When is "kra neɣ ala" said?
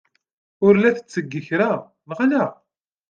1.47-2.43